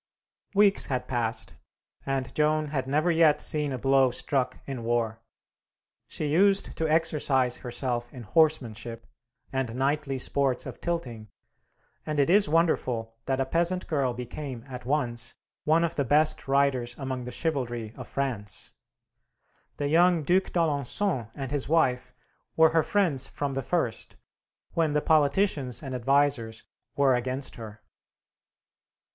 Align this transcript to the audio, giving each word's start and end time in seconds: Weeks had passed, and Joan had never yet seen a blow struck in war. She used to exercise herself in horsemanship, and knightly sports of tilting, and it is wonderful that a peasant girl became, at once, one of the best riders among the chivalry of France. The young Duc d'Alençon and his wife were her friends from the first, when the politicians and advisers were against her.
Weeks 0.55 0.87
had 0.87 1.07
passed, 1.07 1.53
and 2.07 2.33
Joan 2.33 2.69
had 2.69 2.87
never 2.87 3.11
yet 3.11 3.39
seen 3.39 3.71
a 3.71 3.77
blow 3.77 4.09
struck 4.09 4.57
in 4.65 4.83
war. 4.83 5.19
She 6.07 6.25
used 6.25 6.75
to 6.77 6.89
exercise 6.89 7.57
herself 7.57 8.11
in 8.11 8.23
horsemanship, 8.23 9.05
and 9.53 9.75
knightly 9.75 10.17
sports 10.17 10.65
of 10.65 10.81
tilting, 10.81 11.29
and 12.03 12.19
it 12.19 12.31
is 12.31 12.49
wonderful 12.49 13.13
that 13.27 13.39
a 13.39 13.45
peasant 13.45 13.85
girl 13.85 14.15
became, 14.15 14.65
at 14.67 14.87
once, 14.87 15.35
one 15.65 15.83
of 15.83 15.95
the 15.95 16.03
best 16.03 16.47
riders 16.47 16.95
among 16.97 17.25
the 17.25 17.31
chivalry 17.31 17.93
of 17.95 18.07
France. 18.07 18.73
The 19.77 19.87
young 19.87 20.23
Duc 20.23 20.45
d'Alençon 20.45 21.29
and 21.35 21.51
his 21.51 21.69
wife 21.69 22.11
were 22.55 22.69
her 22.71 22.81
friends 22.81 23.27
from 23.27 23.53
the 23.53 23.61
first, 23.61 24.15
when 24.73 24.93
the 24.93 25.01
politicians 25.03 25.83
and 25.83 25.93
advisers 25.93 26.63
were 26.95 27.13
against 27.13 27.57
her. 27.57 27.83